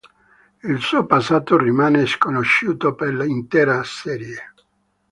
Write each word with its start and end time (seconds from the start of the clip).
Il 0.63 0.79
suo 0.81 1.05
passato 1.05 1.59
rimane 1.59 2.07
sconosciuto 2.07 2.95
per 2.95 3.13
l'intera 3.13 3.83
serie. 3.83 4.53